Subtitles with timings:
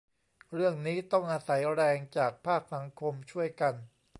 [0.53, 3.73] เรื่องนี้ต้องอาศัยแรงจากภาคสังคมช่วยกัน